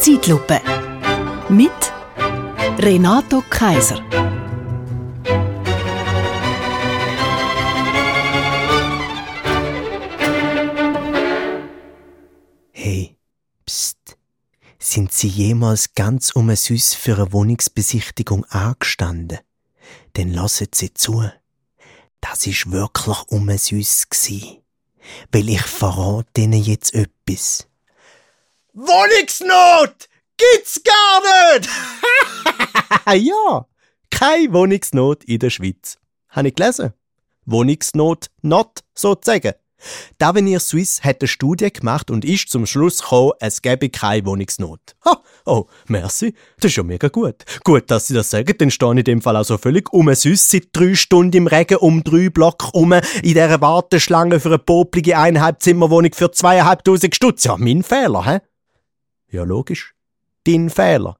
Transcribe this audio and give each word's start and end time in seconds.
Zeitlupe. 0.00 0.62
Mit 1.50 1.70
Renato 2.78 3.42
Kaiser. 3.50 4.02
Hey, 12.72 13.18
psst. 13.66 14.16
Sind 14.78 15.12
Sie 15.12 15.28
jemals 15.28 15.92
ganz 15.94 16.30
um 16.30 16.48
Süß 16.56 16.94
für 16.94 17.16
eine 17.16 17.34
Wohnungsbesichtigung 17.34 18.46
angestanden? 18.46 19.40
Dann 20.14 20.32
lasset 20.32 20.74
Sie 20.74 20.94
zu. 20.94 21.30
Das 22.22 22.46
ist 22.46 22.72
wirklich 22.72 23.18
um 23.28 23.54
Süß 23.54 24.08
gsi. 24.08 24.62
Weil 25.30 25.50
ich 25.50 25.60
verrate 25.60 26.40
Ihnen 26.40 26.62
jetzt 26.62 26.94
etwas. 26.94 27.69
Wohnungsnot 28.72 30.08
gibt's 30.36 30.80
gar 30.82 31.58
nicht! 31.58 31.68
ja, 33.26 33.66
keine 34.10 34.52
Wohnungsnot 34.52 35.24
in 35.24 35.38
der 35.38 35.50
Schweiz. 35.50 35.98
Habe 36.28 36.48
ich 36.48 36.54
gelesen. 36.54 36.92
Wohnungsnot 37.46 38.26
not, 38.42 38.80
sozusagen. 38.94 39.54
D'Avenir 40.20 40.60
Suisse 40.60 41.02
hat 41.02 41.20
eine 41.20 41.28
Studie 41.28 41.72
gemacht 41.72 42.10
und 42.10 42.24
ist 42.24 42.50
zum 42.50 42.66
Schluss 42.66 42.98
gekommen, 42.98 43.32
es 43.40 43.62
gäbe 43.62 43.88
keine 43.88 44.26
Wohnungsnot. 44.26 44.80
Ha, 45.06 45.22
oh, 45.46 45.66
merci. 45.88 46.34
Das 46.58 46.70
ist 46.70 46.76
ja 46.76 46.82
mega 46.82 47.08
gut. 47.08 47.44
Gut, 47.64 47.90
dass 47.90 48.06
Sie 48.06 48.14
das 48.14 48.30
sagen, 48.30 48.54
dann 48.58 48.70
stehe 48.70 48.92
ich 48.92 48.98
in 48.98 49.04
dem 49.04 49.22
Fall 49.22 49.36
auch 49.36 49.44
so 49.44 49.56
völlig 49.56 49.92
um 49.92 50.14
Süß 50.14 50.50
seit 50.50 50.68
drei 50.72 50.94
Stunden 50.94 51.36
im 51.36 51.46
Regen 51.46 51.78
um 51.78 52.04
drei 52.04 52.28
Block 52.28 52.68
um 52.74 52.92
in 52.92 53.02
dieser 53.22 53.60
Warteschlange 53.60 54.38
für 54.38 54.48
eine 54.48 54.58
poplige 54.58 55.16
Eineinhalbzimmerwohnung 55.16 56.12
für 56.14 56.30
zweieinhalbtausend 56.30 57.14
Stutz. 57.14 57.44
Ja, 57.44 57.56
mein 57.56 57.82
Fehler, 57.82 58.26
hä? 58.26 58.40
Ja, 59.30 59.44
logisch. 59.44 59.94
Dein 60.44 60.70
Fehler. 60.70 61.16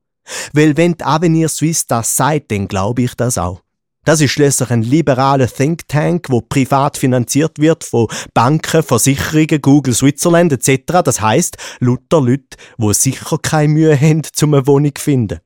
Weil 0.52 0.76
wenn 0.76 0.94
die 0.94 1.04
Avenir 1.04 1.48
Suisse 1.48 1.84
das 1.88 2.16
sagt, 2.16 2.50
dann 2.50 2.68
glaube 2.68 3.02
ich 3.02 3.14
das 3.14 3.38
auch. 3.38 3.62
Das 4.04 4.20
ist 4.20 4.30
schließlich 4.30 4.70
ein 4.70 4.82
liberaler 4.82 5.46
Think 5.46 5.86
Tank, 5.86 6.30
wo 6.30 6.40
privat 6.40 6.96
finanziert 6.96 7.58
wird 7.58 7.84
von 7.84 8.08
Banken, 8.32 8.82
Versicherungen, 8.82 9.60
Google 9.60 9.94
Switzerland 9.94 10.52
etc. 10.52 11.02
Das 11.04 11.20
heißt, 11.20 11.58
lauter 11.80 12.20
Leute, 12.20 12.56
wo 12.78 12.92
sicher 12.92 13.36
keine 13.38 13.72
Mühe 13.74 14.00
haben, 14.00 14.22
zum 14.32 14.54
eine 14.54 14.66
Wohnung 14.66 14.94
zu 14.94 15.02
finden. 15.02 15.40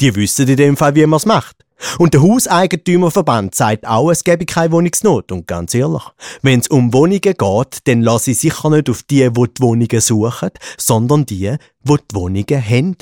Die 0.00 0.14
wissen 0.14 0.48
in 0.48 0.56
dem 0.56 0.76
Fall, 0.76 0.94
wie 0.94 1.06
man 1.06 1.16
es 1.16 1.26
macht. 1.26 1.64
Und 1.98 2.14
der 2.14 2.22
Hauseigentümerverband 2.22 3.54
sagt 3.54 3.86
auch, 3.86 4.10
es 4.10 4.24
gäbe 4.24 4.46
keine 4.46 4.72
Wohnungsnot. 4.72 5.30
Und 5.30 5.46
ganz 5.46 5.74
ehrlich, 5.74 6.02
wenn 6.42 6.60
es 6.60 6.68
um 6.68 6.92
Wohnungen 6.92 7.20
geht, 7.20 7.78
dann 7.84 8.02
lasse 8.02 8.32
ich 8.32 8.38
sicher 8.38 8.70
nicht 8.70 8.90
auf 8.90 9.02
die, 9.04 9.30
die, 9.30 9.32
die 9.32 9.62
Wohnungen 9.62 10.00
suchen, 10.00 10.50
sondern 10.76 11.26
die, 11.26 11.56
die, 11.82 11.96
die 11.96 12.14
Wohnungen 12.14 12.68
haben. 12.68 12.96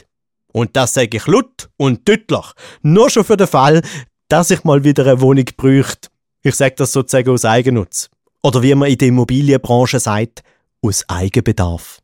Und 0.52 0.76
das 0.76 0.94
sage 0.94 1.16
ich 1.16 1.26
laut 1.26 1.68
und 1.76 2.08
deutlich. 2.08 2.46
Nur 2.82 3.10
schon 3.10 3.24
für 3.24 3.36
den 3.36 3.46
Fall, 3.46 3.82
dass 4.28 4.50
ich 4.50 4.64
mal 4.64 4.84
wieder 4.84 5.06
eine 5.06 5.20
Wohnung 5.20 5.46
bräuchte. 5.56 6.08
Ich 6.42 6.54
sage 6.54 6.74
das 6.76 6.92
sozusagen 6.92 7.30
aus 7.30 7.44
Eigennutz. 7.44 8.08
Oder 8.42 8.62
wie 8.62 8.74
man 8.74 8.88
in 8.88 8.98
der 8.98 9.08
Immobilienbranche 9.08 10.00
sagt, 10.00 10.42
aus 10.82 11.04
Eigenbedarf. 11.08 11.98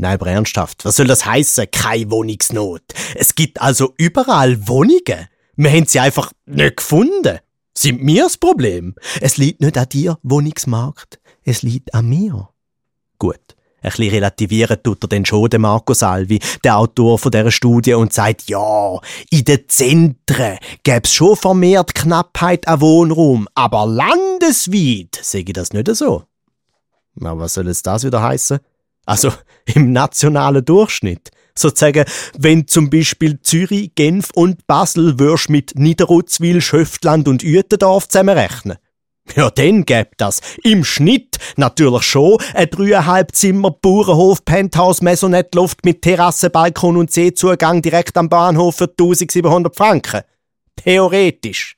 Nein, 0.00 0.14
aber 0.14 0.28
ernsthaft, 0.28 0.86
was 0.86 0.96
soll 0.96 1.08
das 1.08 1.26
heißen? 1.26 1.66
Keine 1.70 2.10
Wohnungsnot. 2.10 2.80
Es 3.16 3.34
gibt 3.34 3.60
also 3.60 3.92
überall 3.98 4.66
Wohnungen. 4.66 5.28
Wir 5.56 5.70
haben 5.70 5.84
sie 5.86 6.00
einfach 6.00 6.32
nicht 6.46 6.78
gefunden. 6.78 7.38
Sind 7.76 8.06
wir 8.06 8.22
das 8.22 8.38
Problem? 8.38 8.94
Es 9.20 9.36
liegt 9.36 9.60
nicht 9.60 9.76
an 9.76 9.90
dir, 9.90 10.18
Wohnungsmarkt. 10.22 11.20
Es 11.44 11.60
liegt 11.60 11.92
an 11.92 12.08
mir. 12.08 12.48
Gut. 13.18 13.40
Ein 13.82 13.90
bisschen 13.90 14.10
relativieren 14.10 14.82
tut 14.82 15.04
er 15.04 15.08
dann 15.08 15.26
schon 15.26 15.50
der 15.50 15.58
Marco 15.58 15.92
Salvi, 15.92 16.40
der 16.64 16.78
Autor 16.78 17.18
von 17.18 17.30
dieser 17.30 17.50
Studie, 17.50 17.92
und 17.92 18.14
sagt, 18.14 18.48
ja, 18.48 18.98
in 19.30 19.44
den 19.44 19.68
Zentren 19.68 20.58
gäb's 20.82 21.12
schon 21.12 21.36
vermehrt 21.36 21.94
Knappheit 21.94 22.66
an 22.66 22.80
Wohnraum, 22.80 23.48
aber 23.54 23.84
landesweit 23.84 25.18
sehe 25.20 25.44
ich 25.46 25.52
das 25.52 25.74
nicht 25.74 25.94
so. 25.94 26.24
Na, 27.16 27.36
was 27.36 27.52
soll 27.52 27.66
jetzt 27.66 27.86
das 27.86 28.04
wieder 28.04 28.22
heißen? 28.22 28.60
Also, 29.06 29.32
im 29.74 29.92
nationalen 29.92 30.64
Durchschnitt. 30.64 31.30
Sozusagen, 31.54 32.04
wenn 32.38 32.66
zum 32.66 32.90
Beispiel 32.90 33.40
Zürich, 33.42 33.94
Genf 33.94 34.30
und 34.34 34.66
Basel 34.66 35.18
würsch 35.18 35.48
mit 35.48 35.72
Niederutzwil, 35.74 36.60
Schöftland 36.60 37.28
und 37.28 37.42
Uetendorf 37.42 38.08
zusammenrechnen. 38.08 38.78
Ja, 39.36 39.50
dann 39.50 39.84
gäbe 39.84 40.10
das 40.16 40.40
im 40.64 40.84
Schnitt 40.84 41.38
natürlich 41.56 42.02
schon 42.02 42.38
ein 42.54 42.68
dreieinhalb 42.68 43.34
Zimmer 43.34 43.70
Bauernhof 43.70 44.44
Penthouse 44.44 45.02
Maisonette 45.02 45.56
Luft 45.56 45.84
mit 45.84 46.02
Terrasse, 46.02 46.50
Balkon 46.50 46.96
und 46.96 47.12
Seezugang 47.12 47.82
direkt 47.82 48.16
am 48.16 48.28
Bahnhof 48.28 48.76
für 48.76 48.88
1700 48.88 49.76
Franken. 49.76 50.22
Theoretisch. 50.76 51.76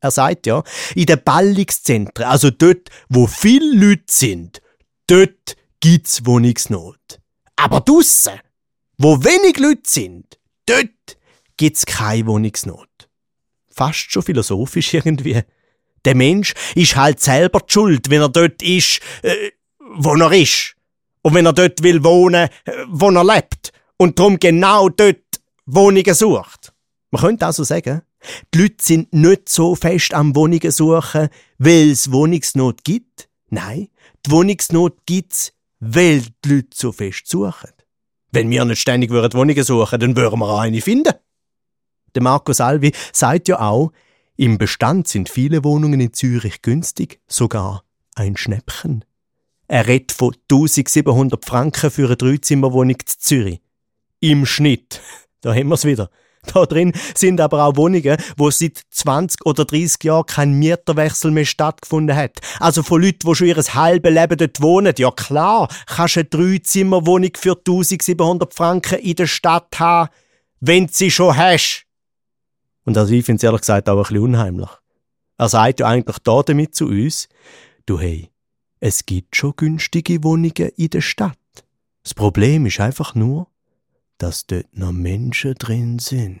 Er 0.00 0.10
sagt 0.10 0.46
ja, 0.46 0.62
in 0.94 1.06
den 1.06 1.22
Ballungszentren, 1.22 2.26
also 2.26 2.50
dort, 2.50 2.88
wo 3.08 3.26
viele 3.26 3.74
Leute 3.74 4.04
sind, 4.08 4.60
dort 5.06 5.56
gibt's 5.80 6.24
Wohnungsnot. 6.24 7.20
Aber 7.56 7.80
dusse, 7.80 8.38
wo 8.98 9.22
wenig 9.24 9.58
Leute 9.58 9.82
sind, 9.86 10.38
dort 10.66 11.18
gibt's 11.56 11.86
keine 11.86 12.26
Wohnungsnot. 12.26 12.88
Fast 13.70 14.12
schon 14.12 14.22
philosophisch 14.22 14.94
irgendwie. 14.94 15.42
Der 16.04 16.14
Mensch 16.14 16.54
ist 16.74 16.96
halt 16.96 17.20
selber 17.20 17.60
die 17.60 17.72
schuld, 17.72 18.10
wenn 18.10 18.22
er 18.22 18.28
dort 18.28 18.62
ist, 18.62 19.00
äh, 19.22 19.50
wo 19.78 20.14
er 20.14 20.32
ist. 20.32 20.74
Und 21.22 21.34
wenn 21.34 21.44
er 21.46 21.52
dort 21.52 21.82
will 21.82 22.02
wohnen, 22.02 22.48
äh, 22.64 22.72
wo 22.88 23.10
er 23.10 23.24
lebt. 23.24 23.72
Und 23.98 24.18
darum 24.18 24.38
genau 24.38 24.88
dort 24.88 25.40
Wohnungen 25.66 26.14
sucht. 26.14 26.72
Man 27.10 27.20
könnte 27.22 27.46
also 27.46 27.64
sagen, 27.64 28.02
die 28.54 28.62
Leute 28.62 28.76
sind 28.80 29.12
nicht 29.12 29.48
so 29.48 29.74
fest 29.74 30.14
am 30.14 30.34
Wohnungen 30.34 30.70
suchen, 30.70 31.28
weil 31.58 31.90
es 31.90 32.12
Wohnungsnot 32.12 32.84
gibt. 32.84 33.28
Nein, 33.48 33.88
die 34.24 34.30
Wohnungsnot 34.30 35.06
gibt's, 35.06 35.52
weil 35.80 36.22
die 36.44 36.54
Leute 36.54 36.68
so 36.74 36.92
fest 36.92 37.26
suchen. 37.28 37.70
Wenn 38.30 38.50
wir 38.50 38.64
nicht 38.64 38.80
ständig 38.80 39.10
Wohnungen 39.10 39.64
suchen, 39.64 39.98
dann 39.98 40.16
würden 40.16 40.38
wir 40.38 40.48
auch 40.48 40.60
eine 40.60 40.80
finden. 40.80 41.14
Der 42.14 42.22
Marco 42.22 42.52
Salvi 42.52 42.92
sagt 43.12 43.48
ja 43.48 43.60
auch, 43.60 43.92
im 44.36 44.58
Bestand 44.58 45.08
sind 45.08 45.28
viele 45.28 45.64
Wohnungen 45.64 46.00
in 46.00 46.12
Zürich 46.12 46.62
günstig, 46.62 47.20
sogar 47.26 47.84
ein 48.14 48.36
Schnäppchen. 48.36 49.04
Er 49.68 49.86
redet 49.86 50.12
von 50.12 50.34
1700 50.50 51.44
Franken 51.44 51.90
für 51.90 52.06
eine 52.06 52.16
Dreizimmerwohnung 52.16 52.96
in 52.96 53.06
Zürich. 53.06 53.60
Im 54.20 54.46
Schnitt. 54.46 55.00
Da 55.40 55.54
haben 55.54 55.68
wir's 55.68 55.84
wieder. 55.84 56.10
Da 56.52 56.64
drin 56.64 56.92
sind 57.14 57.40
aber 57.40 57.64
auch 57.64 57.76
Wohnungen, 57.76 58.16
wo 58.36 58.50
seit 58.50 58.80
20 58.90 59.44
oder 59.44 59.64
30 59.64 60.04
Jahren 60.04 60.26
kein 60.26 60.54
Mieterwechsel 60.54 61.30
mehr 61.30 61.44
stattgefunden 61.44 62.16
hat. 62.16 62.38
Also 62.58 62.82
von 62.82 63.02
Leuten, 63.02 63.28
die 63.28 63.34
schon 63.34 63.46
ihr 63.46 63.56
halbes 63.56 64.12
Leben 64.12 64.36
dort 64.38 64.60
wohnen. 64.60 64.94
Ja 64.96 65.10
klar, 65.10 65.68
kannst 65.86 66.16
du 66.16 66.20
eine 66.20 66.28
Dreizimmerwohnung 66.28 67.32
für 67.36 67.56
1700 67.56 68.54
Franken 68.54 68.98
in 69.00 69.16
der 69.16 69.26
Stadt 69.26 69.78
haben, 69.78 70.10
wenn 70.60 70.86
du 70.86 70.92
sie 70.92 71.10
schon 71.10 71.36
hast. 71.36 71.84
Und 72.84 72.96
also 72.96 73.12
ich 73.12 73.24
finde 73.24 73.36
es 73.36 73.42
ehrlich 73.42 73.60
gesagt 73.60 73.88
auch 73.88 73.96
ein 73.96 74.02
bisschen 74.02 74.18
unheimlich. 74.18 74.70
Er 75.36 75.48
sagt 75.48 75.80
ja 75.80 75.86
eigentlich 75.86 76.18
da 76.18 76.42
damit 76.42 76.74
zu 76.74 76.86
uns, 76.86 77.28
du 77.86 77.98
hey, 77.98 78.30
es 78.80 79.04
gibt 79.06 79.36
schon 79.36 79.54
günstige 79.56 80.24
Wohnungen 80.24 80.70
in 80.76 80.90
der 80.90 81.00
Stadt. 81.00 81.36
Das 82.02 82.14
Problem 82.14 82.66
ist 82.66 82.80
einfach 82.80 83.14
nur, 83.14 83.49
dass 84.20 84.46
dort 84.46 84.76
noch 84.76 84.92
Menschen 84.92 85.54
drin 85.54 85.98
sind. 85.98 86.40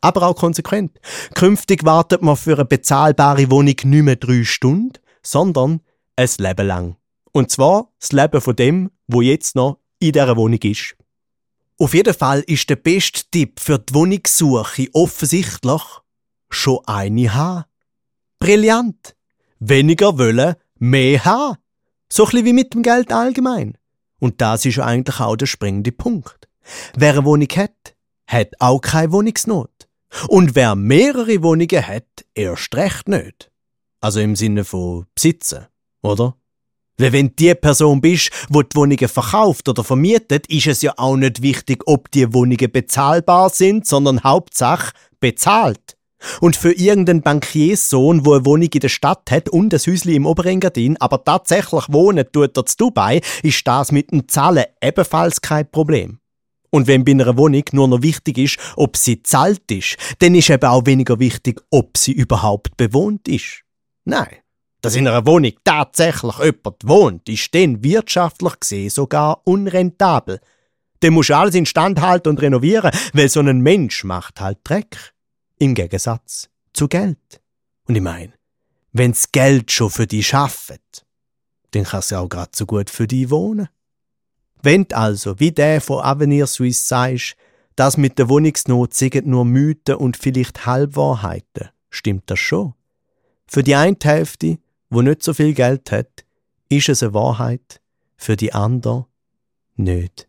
Aber 0.00 0.24
auch 0.24 0.36
konsequent. 0.36 1.00
Künftig 1.34 1.84
wartet 1.84 2.22
man 2.22 2.36
für 2.36 2.54
eine 2.54 2.64
bezahlbare 2.64 3.50
Wohnung 3.50 3.76
nicht 3.84 3.84
mehr 3.84 4.16
drei 4.16 4.44
Stunden, 4.44 4.98
sondern 5.22 5.80
ein 6.16 6.28
Leben 6.38 6.66
lang. 6.66 6.96
Und 7.32 7.50
zwar 7.50 7.90
das 8.00 8.12
Leben 8.12 8.40
von 8.40 8.56
dem, 8.56 8.90
wo 9.06 9.22
jetzt 9.22 9.54
noch 9.54 9.78
in 9.98 10.12
dieser 10.12 10.36
Wohnung 10.36 10.58
ist. 10.62 10.96
Auf 11.78 11.94
jeden 11.94 12.14
Fall 12.14 12.40
ist 12.46 12.68
der 12.68 12.76
beste 12.76 13.22
Tipp 13.30 13.58
für 13.58 13.78
die 13.78 13.94
Wohnungssuche 13.94 14.88
offensichtlich 14.92 15.82
schon 16.50 16.80
eine 16.86 17.32
haben. 17.34 17.64
Brillant. 18.38 19.16
Weniger 19.58 20.18
wollen, 20.18 20.56
mehr 20.78 21.24
haben. 21.24 21.56
So 22.08 22.26
ein 22.26 22.44
wie 22.44 22.52
mit 22.52 22.74
dem 22.74 22.82
Geld 22.82 23.12
allgemein. 23.12 23.78
Und 24.22 24.40
das 24.40 24.64
ist 24.64 24.78
eigentlich 24.78 25.18
auch 25.18 25.34
der 25.34 25.46
springende 25.46 25.90
Punkt. 25.90 26.48
Wer 26.96 27.14
eine 27.14 27.24
Wohnung 27.24 27.48
hat, 27.56 27.96
hat 28.28 28.50
auch 28.60 28.78
keine 28.78 29.10
Wohnungsnot. 29.10 29.88
Und 30.28 30.54
wer 30.54 30.76
mehrere 30.76 31.42
Wohnungen 31.42 31.84
hat, 31.88 32.06
erst 32.32 32.72
recht 32.76 33.08
nicht. 33.08 33.50
Also 34.00 34.20
im 34.20 34.36
Sinne 34.36 34.64
von 34.64 35.06
besitzen, 35.16 35.66
oder? 36.02 36.36
Weil 36.98 37.12
wenn 37.12 37.34
die 37.34 37.52
Person 37.56 38.00
bist, 38.00 38.30
wo 38.48 38.62
die 38.62 38.76
Wohnungen 38.76 39.08
verkauft 39.08 39.68
oder 39.68 39.82
vermietet, 39.82 40.46
ist 40.46 40.68
es 40.68 40.82
ja 40.82 40.92
auch 40.98 41.16
nicht 41.16 41.42
wichtig, 41.42 41.82
ob 41.86 42.08
die 42.12 42.32
Wohnungen 42.32 42.70
bezahlbar 42.70 43.50
sind, 43.50 43.88
sondern 43.88 44.22
Hauptsache 44.22 44.92
bezahlt. 45.18 45.96
Und 46.40 46.56
für 46.56 46.72
irgendeinen 46.72 47.22
Bankierssohn, 47.22 48.24
wo 48.26 48.34
eine 48.34 48.44
Wohnung 48.44 48.68
in 48.72 48.80
der 48.80 48.88
Stadt 48.88 49.30
hat 49.30 49.48
und 49.48 49.72
ein 49.72 49.80
Häuschen 49.80 50.12
im 50.12 50.26
Oberengadin, 50.26 50.96
aber 51.00 51.24
tatsächlich 51.24 51.84
wohnen 51.88 52.26
tut 52.32 52.56
er 52.56 52.66
zu 52.66 52.76
Dubai, 52.76 53.20
ist 53.42 53.66
das 53.66 53.92
mit 53.92 54.12
dem 54.12 54.28
Zahlen 54.28 54.64
ebenfalls 54.82 55.40
kein 55.40 55.70
Problem. 55.70 56.18
Und 56.70 56.86
wenn 56.86 57.04
bei 57.04 57.12
einer 57.12 57.36
Wohnung 57.36 57.64
nur 57.72 57.86
noch 57.86 58.02
wichtig 58.02 58.38
ist, 58.38 58.58
ob 58.76 58.96
sie 58.96 59.22
zahlt 59.22 59.70
ist, 59.70 59.96
dann 60.20 60.34
ist 60.34 60.48
eben 60.48 60.64
auch 60.64 60.86
weniger 60.86 61.18
wichtig, 61.18 61.60
ob 61.70 61.98
sie 61.98 62.12
überhaupt 62.12 62.78
bewohnt 62.78 63.28
ist. 63.28 63.62
Nein, 64.04 64.36
dass 64.80 64.96
in 64.96 65.06
einer 65.06 65.26
Wohnung 65.26 65.52
tatsächlich 65.64 66.38
jemand 66.38 66.76
wohnt, 66.84 67.28
ist 67.28 67.54
dann 67.54 67.84
wirtschaftlich 67.84 68.58
gesehen 68.58 68.90
sogar 68.90 69.42
unrentabel. 69.44 70.40
Dann 71.00 71.12
musst 71.12 71.30
du 71.30 71.36
alles 71.36 71.54
instand 71.54 72.00
halten 72.00 72.30
und 72.30 72.40
renovieren, 72.40 72.90
weil 73.12 73.28
so 73.28 73.40
ein 73.40 73.60
Mensch 73.60 74.04
macht 74.04 74.40
halt 74.40 74.58
Dreck. 74.64 75.12
Im 75.62 75.74
Gegensatz 75.74 76.50
zu 76.72 76.88
Geld. 76.88 77.40
Und 77.86 77.94
ich 77.94 78.02
meine, 78.02 78.32
wenn's 78.90 79.30
Geld 79.30 79.70
schon 79.70 79.90
für 79.90 80.08
die 80.08 80.24
schafft, 80.24 81.06
dann 81.70 81.84
kann's 81.84 82.10
ja 82.10 82.18
auch 82.18 82.28
grad 82.28 82.56
so 82.56 82.66
gut 82.66 82.90
für 82.90 83.06
die 83.06 83.30
wohnen. 83.30 83.68
Wenn 84.60 84.88
du 84.88 84.96
also, 84.96 85.38
wie 85.38 85.52
der 85.52 85.80
von 85.80 86.02
Avenir 86.02 86.48
Suisse 86.48 86.84
sagst, 86.84 87.36
das 87.76 87.96
mit 87.96 88.18
der 88.18 88.28
Wohnungsnot 88.28 88.92
sind 88.92 89.24
nur 89.24 89.44
Mythen 89.44 89.94
und 89.94 90.16
vielleicht 90.16 90.66
Halbwahrheiten, 90.66 91.68
stimmt 91.90 92.28
das 92.28 92.40
schon. 92.40 92.74
Für 93.46 93.62
die 93.62 93.76
eine 93.76 93.96
Hälfte, 94.02 94.58
wo 94.90 95.00
nicht 95.00 95.22
so 95.22 95.32
viel 95.32 95.54
Geld 95.54 95.92
hat, 95.92 96.24
ist 96.70 96.88
es 96.88 97.04
eine 97.04 97.14
Wahrheit, 97.14 97.80
für 98.16 98.34
die 98.34 98.52
andere 98.52 99.06
nicht. 99.76 100.28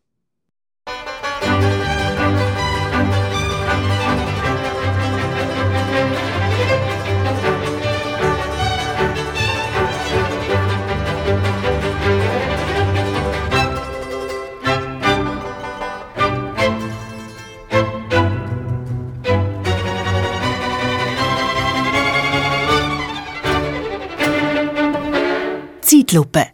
Zeitlupe. 25.94 26.48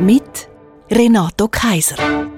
Mit 0.00 0.48
Renato 0.90 1.46
Kaiser. 1.46 2.37